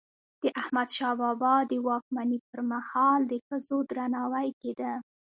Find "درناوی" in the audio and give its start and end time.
3.89-4.49